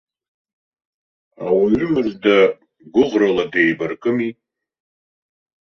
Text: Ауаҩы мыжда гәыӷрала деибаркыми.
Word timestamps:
Ауаҩы 1.45 1.85
мыжда 1.93 2.37
гәыӷрала 2.93 3.45
деибаркыми. 3.51 4.29